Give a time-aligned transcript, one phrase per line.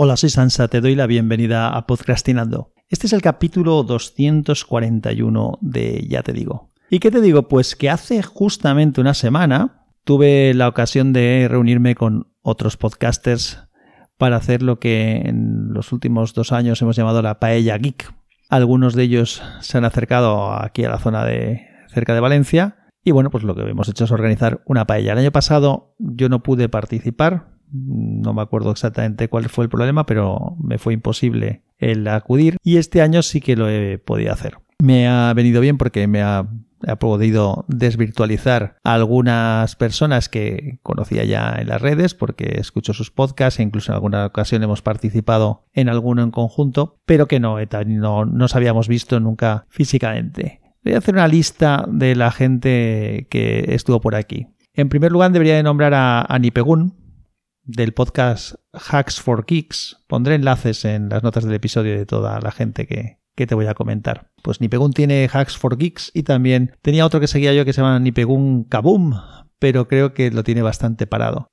[0.00, 2.72] Hola, soy Sansa, te doy la bienvenida a Podcastinando.
[2.88, 6.70] Este es el capítulo 241 de Ya te digo.
[6.88, 7.48] ¿Y qué te digo?
[7.48, 13.66] Pues que hace justamente una semana tuve la ocasión de reunirme con otros podcasters
[14.16, 18.14] para hacer lo que en los últimos dos años hemos llamado la paella geek.
[18.48, 23.10] Algunos de ellos se han acercado aquí a la zona de cerca de Valencia y
[23.10, 25.14] bueno, pues lo que hemos hecho es organizar una paella.
[25.14, 30.06] El año pasado yo no pude participar no me acuerdo exactamente cuál fue el problema,
[30.06, 34.58] pero me fue imposible el acudir y este año sí que lo he podido hacer.
[34.80, 36.48] Me ha venido bien porque me ha,
[37.00, 43.58] podido desvirtualizar a algunas personas que conocía ya en las redes porque escucho sus podcasts
[43.58, 48.24] e incluso en alguna ocasión hemos participado en alguno en conjunto, pero que no, no
[48.26, 50.60] nos habíamos visto nunca físicamente.
[50.84, 54.46] Voy a hacer una lista de la gente que estuvo por aquí.
[54.74, 56.94] En primer lugar debería de nombrar a, a Nipegun,
[57.68, 60.02] del podcast Hacks for Kicks.
[60.06, 63.74] Pondré enlaces en las notas del episodio de toda la gente que, te voy a
[63.74, 64.32] comentar.
[64.42, 67.82] Pues Nipegun tiene Hacks for Geeks y también tenía otro que seguía yo que se
[67.82, 69.14] llama Nipegun Kaboom,
[69.60, 71.46] pero creo que lo tiene bastante parado.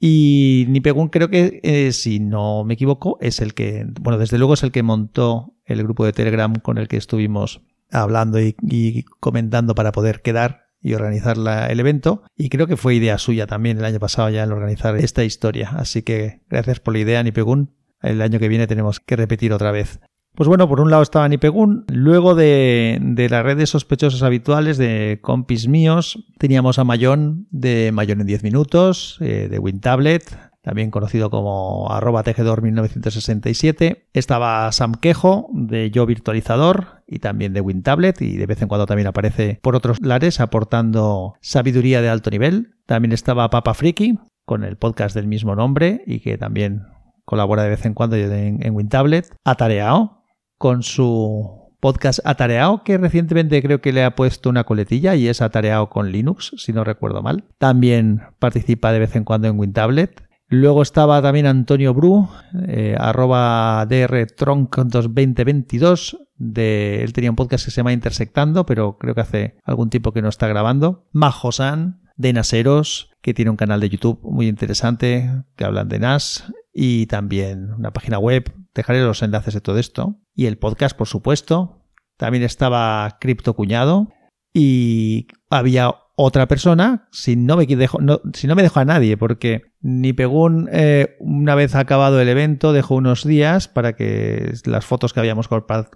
[0.00, 4.54] Y Nipegun creo que, eh, si no me equivoco, es el que, bueno, desde luego
[4.54, 9.74] es el que montó el grupo de Telegram con el que estuvimos hablando y comentando
[9.74, 11.36] para poder quedar y organizar
[11.68, 12.22] el evento.
[12.36, 15.70] Y creo que fue idea suya también el año pasado ya el organizar esta historia.
[15.76, 17.74] Así que gracias por la idea, Nipegun.
[18.02, 20.00] El año que viene tenemos que repetir otra vez.
[20.36, 25.18] Pues bueno, por un lado estaba Nipegun, luego de, de las redes sospechosas habituales de
[25.22, 30.24] compis míos, teníamos a Mayón de Mayón en 10 minutos, eh, de WinTablet,
[30.66, 34.08] también conocido como arroba tejedor 1967.
[34.12, 38.84] Estaba Sam Quejo de Yo Virtualizador y también de WinTablet y de vez en cuando
[38.84, 42.74] también aparece por otros lares aportando sabiduría de alto nivel.
[42.84, 46.82] También estaba Papa Friki con el podcast del mismo nombre y que también
[47.24, 49.36] colabora de vez en cuando en, WinTablet.
[49.44, 50.24] Atareao
[50.58, 55.42] con su podcast Atareao, que recientemente creo que le ha puesto una coletilla y es
[55.42, 57.44] Atareao con Linux, si no recuerdo mal.
[57.58, 60.25] También participa de vez en cuando en WinTablet.
[60.48, 62.28] Luego estaba también Antonio Bru,
[62.68, 66.18] eh, arroba drtronc2022.
[66.36, 70.12] De, él tenía un podcast que se llama Intersectando, pero creo que hace algún tiempo
[70.12, 71.08] que no está grabando.
[71.12, 76.52] Majosan, de Naseros, que tiene un canal de YouTube muy interesante, que hablan de NAS,
[76.72, 78.52] y también una página web.
[78.74, 80.20] Dejaré los enlaces de todo esto.
[80.34, 81.82] Y el podcast, por supuesto.
[82.18, 84.12] También estaba Cripto Cuñado.
[84.52, 87.98] Y había otra persona, si no me dejo,
[88.32, 92.72] si no me dejo a nadie, porque ni Pegun, eh, una vez acabado el evento,
[92.72, 95.48] dejó unos días para que las fotos que habíamos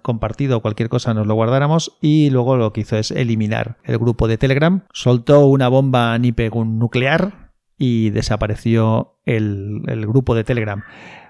[0.03, 3.97] compartido o cualquier cosa nos lo guardáramos y luego lo que hizo es eliminar el
[3.97, 10.83] grupo de Telegram, soltó una bomba Nipegun nuclear y desapareció el, el grupo de Telegram.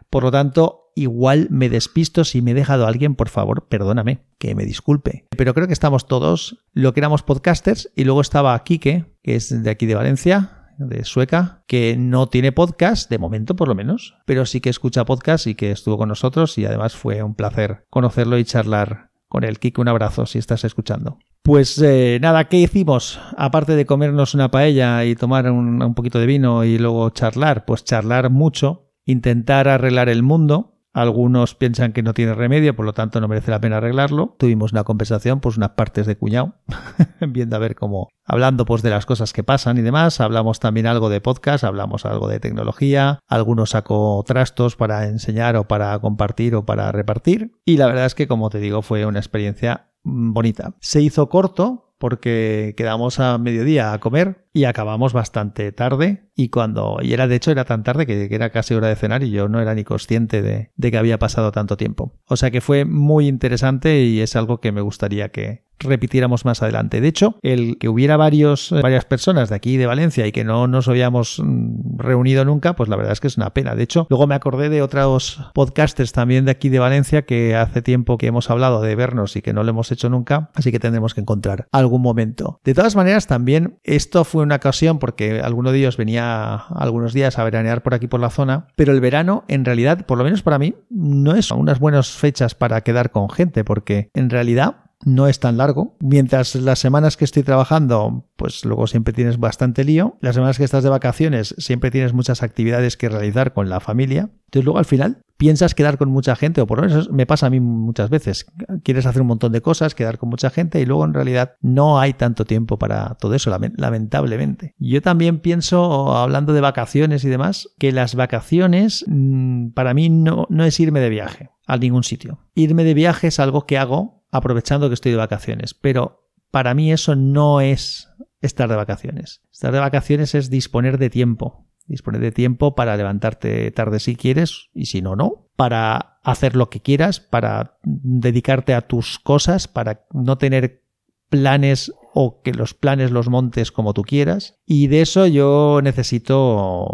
[0.09, 2.25] Por lo tanto, igual me despisto.
[2.25, 5.27] Si me he dejado a alguien, por favor, perdóname, que me disculpe.
[5.37, 9.63] Pero creo que estamos todos, lo que éramos podcasters, y luego estaba Kike, que es
[9.63, 14.15] de aquí de Valencia, de Sueca, que no tiene podcast, de momento por lo menos,
[14.25, 17.85] pero sí que escucha podcast y que estuvo con nosotros y además fue un placer
[17.91, 19.59] conocerlo y charlar con él.
[19.59, 21.19] Kike, un abrazo si estás escuchando.
[21.43, 23.19] Pues eh, nada, ¿qué hicimos?
[23.37, 27.85] Aparte de comernos una paella y tomar un poquito de vino y luego charlar, pues
[27.85, 33.21] charlar mucho, intentar arreglar el mundo, algunos piensan que no tiene remedio, por lo tanto
[33.21, 34.35] no merece la pena arreglarlo.
[34.37, 36.55] Tuvimos una conversación, pues unas partes de cuñado,
[37.21, 40.19] viendo a ver cómo, hablando pues de las cosas que pasan y demás.
[40.19, 43.19] Hablamos también algo de podcast, hablamos algo de tecnología.
[43.27, 47.53] Algunos sacó trastos para enseñar o para compartir o para repartir.
[47.65, 50.73] Y la verdad es que, como te digo, fue una experiencia bonita.
[50.79, 56.97] Se hizo corto, porque quedamos a mediodía a comer y acabamos bastante tarde y cuando
[56.99, 59.47] y era de hecho era tan tarde que, era casi hora de cenar y yo
[59.47, 62.19] no era ni consciente de, de, que había pasado tanto tiempo.
[62.25, 66.61] O sea que fue muy interesante y es algo que me gustaría que, repitiéramos más
[66.61, 67.01] adelante.
[67.01, 70.43] De hecho, el que hubiera varios, eh, varias personas de aquí de Valencia y que
[70.43, 73.75] no nos habíamos mm, reunido nunca, pues la verdad es que es una pena.
[73.75, 77.81] De hecho, luego me acordé de otros podcasters también de aquí de Valencia que hace
[77.81, 80.79] tiempo que hemos hablado de vernos y que no lo hemos hecho nunca, así que
[80.79, 82.59] tendremos que encontrar algún momento.
[82.63, 87.39] De todas maneras, también esto fue una ocasión porque alguno de ellos venía algunos días
[87.39, 90.41] a veranear por aquí por la zona, pero el verano en realidad, por lo menos
[90.41, 94.75] para mí, no es unas buenas fechas para quedar con gente porque en realidad
[95.05, 95.95] no es tan largo.
[95.99, 100.17] Mientras las semanas que estoy trabajando, pues luego siempre tienes bastante lío.
[100.21, 104.29] Las semanas que estás de vacaciones, siempre tienes muchas actividades que realizar con la familia.
[104.45, 107.47] Entonces luego al final piensas quedar con mucha gente, o por lo menos me pasa
[107.47, 108.45] a mí muchas veces.
[108.83, 111.99] Quieres hacer un montón de cosas, quedar con mucha gente y luego en realidad no
[111.99, 114.75] hay tanto tiempo para todo eso, lamentablemente.
[114.77, 120.45] Yo también pienso, hablando de vacaciones y demás, que las vacaciones mm, para mí no,
[120.49, 122.39] no es irme de viaje a ningún sitio.
[122.53, 126.91] Irme de viaje es algo que hago aprovechando que estoy de vacaciones, pero para mí
[126.91, 128.09] eso no es
[128.41, 129.41] estar de vacaciones.
[129.51, 134.69] Estar de vacaciones es disponer de tiempo, disponer de tiempo para levantarte tarde si quieres
[134.73, 140.05] y si no, no, para hacer lo que quieras, para dedicarte a tus cosas, para
[140.11, 140.81] no tener
[141.29, 144.59] planes o que los planes los montes como tú quieras.
[144.65, 146.87] Y de eso yo necesito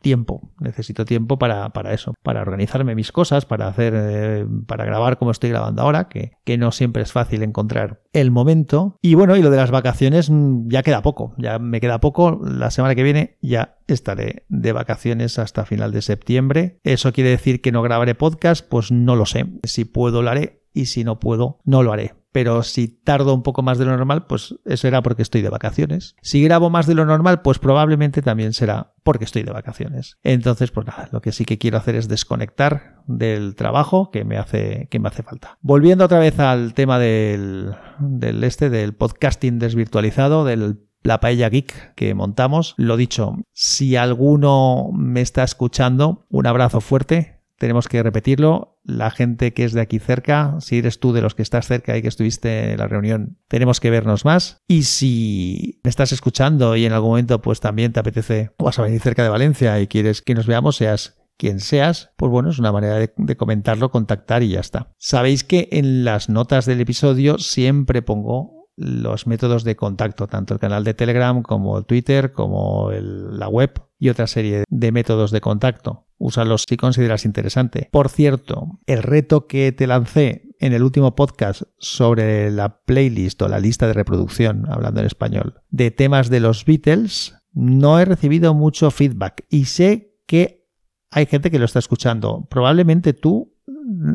[0.00, 5.18] tiempo, necesito tiempo para, para eso, para organizarme mis cosas, para hacer, eh, para grabar
[5.18, 8.98] como estoy grabando ahora, que, que no siempre es fácil encontrar el momento.
[9.02, 12.40] Y bueno, y lo de las vacaciones mm, ya queda poco, ya me queda poco,
[12.42, 16.78] la semana que viene ya estaré de vacaciones hasta final de septiembre.
[16.84, 18.66] ¿Eso quiere decir que no grabaré podcast?
[18.68, 19.46] Pues no lo sé.
[19.64, 23.42] Si puedo lo haré y si no puedo no lo haré pero si tardo un
[23.42, 26.16] poco más de lo normal, pues eso era porque estoy de vacaciones.
[26.20, 30.18] Si grabo más de lo normal, pues probablemente también será porque estoy de vacaciones.
[30.22, 34.36] Entonces, pues nada, lo que sí que quiero hacer es desconectar del trabajo que me
[34.36, 35.56] hace, que me hace falta.
[35.62, 41.94] Volviendo otra vez al tema del, del este, del podcasting desvirtualizado, del la paella geek
[41.94, 42.74] que montamos.
[42.76, 48.78] Lo dicho, si alguno me está escuchando, un abrazo fuerte tenemos que repetirlo.
[48.84, 51.96] La gente que es de aquí cerca, si eres tú de los que estás cerca
[51.96, 54.62] y que estuviste en la reunión, tenemos que vernos más.
[54.68, 58.82] Y si me estás escuchando y en algún momento pues también te apetece vas a
[58.82, 62.58] venir cerca de Valencia y quieres que nos veamos, seas quien seas, pues bueno, es
[62.58, 64.92] una manera de, comentarlo, contactar y ya está.
[64.96, 70.60] Sabéis que en las notas del episodio siempre pongo los métodos de contacto, tanto el
[70.60, 75.40] canal de Telegram como el Twitter, como la web y otra serie de métodos de
[75.40, 76.06] contacto.
[76.18, 77.88] Úsalos si consideras interesante.
[77.92, 83.48] Por cierto, el reto que te lancé en el último podcast sobre la playlist o
[83.48, 88.54] la lista de reproducción, hablando en español, de temas de los Beatles, no he recibido
[88.54, 90.66] mucho feedback y sé que
[91.10, 92.46] hay gente que lo está escuchando.
[92.50, 93.55] Probablemente tú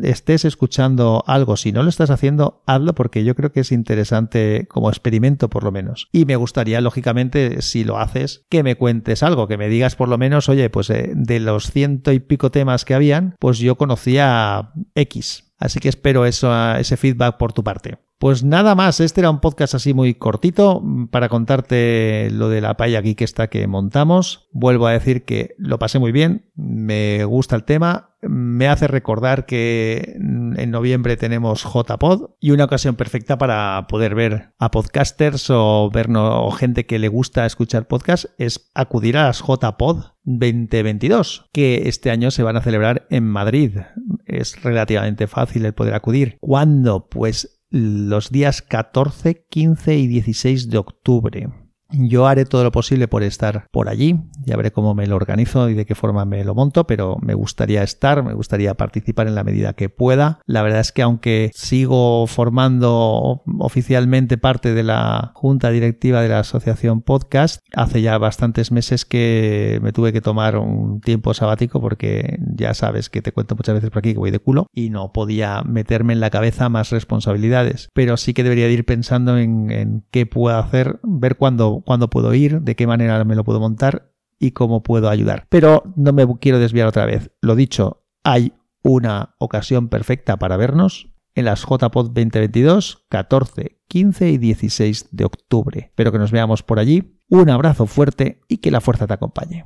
[0.03, 4.67] estés escuchando algo, si no lo estás haciendo, hazlo porque yo creo que es interesante
[4.69, 6.09] como experimento por lo menos.
[6.11, 10.09] Y me gustaría, lógicamente, si lo haces, que me cuentes algo, que me digas por
[10.09, 13.77] lo menos, oye, pues eh, de los ciento y pico temas que habían, pues yo
[13.77, 15.53] conocía X.
[15.57, 17.99] Así que espero eso, ese feedback por tu parte.
[18.21, 22.61] Pues nada más, este era un podcast así muy cortito mm, para contarte lo de
[22.61, 24.47] la paya geek esta que montamos.
[24.51, 29.47] Vuelvo a decir que lo pasé muy bien, me gusta el tema, me hace recordar
[29.47, 35.89] que en noviembre tenemos JPod y una ocasión perfecta para poder ver a podcasters o,
[35.91, 41.89] vernos, o gente que le gusta escuchar podcast es acudir a las JPod 2022 que
[41.89, 43.79] este año se van a celebrar en Madrid.
[44.27, 46.37] Es relativamente fácil el poder acudir.
[46.39, 47.09] ¿Cuándo?
[47.09, 51.49] Pues los días 14, 15 y 16 de octubre.
[51.91, 55.69] Yo haré todo lo posible por estar por allí, ya veré cómo me lo organizo
[55.69, 59.35] y de qué forma me lo monto, pero me gustaría estar, me gustaría participar en
[59.35, 60.39] la medida que pueda.
[60.45, 66.39] La verdad es que aunque sigo formando oficialmente parte de la junta directiva de la
[66.39, 72.39] asociación podcast, hace ya bastantes meses que me tuve que tomar un tiempo sabático porque
[72.55, 75.11] ya sabes que te cuento muchas veces por aquí que voy de culo y no
[75.11, 80.03] podía meterme en la cabeza más responsabilidades, pero sí que debería ir pensando en, en
[80.11, 81.37] qué puedo hacer, ver
[81.81, 85.45] cuándo puedo ir, de qué manera me lo puedo montar y cómo puedo ayudar.
[85.49, 87.31] Pero no me quiero desviar otra vez.
[87.41, 94.37] Lo dicho, hay una ocasión perfecta para vernos en las JPod 2022, 14, 15 y
[94.37, 95.79] 16 de octubre.
[95.85, 97.17] Espero que nos veamos por allí.
[97.29, 99.59] Un abrazo fuerte y que la fuerza te acompañe.